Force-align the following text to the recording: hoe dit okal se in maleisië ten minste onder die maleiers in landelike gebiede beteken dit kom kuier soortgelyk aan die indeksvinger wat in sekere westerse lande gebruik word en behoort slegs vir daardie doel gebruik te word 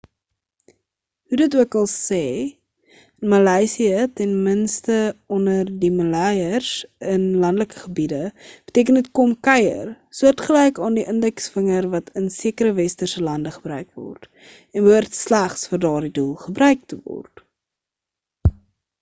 hoe 1.31 1.37
dit 1.39 1.55
okal 1.63 1.87
se 1.89 2.21
in 2.27 3.27
maleisië 3.33 3.99
ten 4.19 4.31
minste 4.45 4.95
onder 5.37 5.69
die 5.83 5.91
maleiers 5.97 6.71
in 7.17 7.27
landelike 7.43 7.77
gebiede 7.81 8.23
beteken 8.71 8.93
dit 8.99 9.11
kom 9.19 9.35
kuier 9.49 9.91
soortgelyk 10.21 10.81
aan 10.89 10.99
die 10.99 11.05
indeksvinger 11.13 11.89
wat 11.93 12.11
in 12.23 12.29
sekere 12.39 12.73
westerse 12.81 13.23
lande 13.29 13.51
gebruik 13.59 13.93
word 14.07 14.27
en 14.71 14.87
behoort 14.89 15.21
slegs 15.25 15.69
vir 15.75 15.85
daardie 15.87 16.13
doel 16.21 16.33
gebruik 16.49 16.83
te 16.95 17.01
word 17.05 17.47